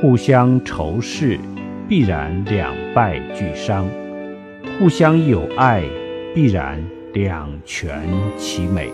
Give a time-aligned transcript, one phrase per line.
[0.00, 1.38] 互相仇视
[1.86, 3.86] 必然两败俱伤。
[4.78, 5.84] 互相友爱
[6.34, 6.82] 必然
[7.12, 8.08] 两全
[8.38, 8.90] 其美。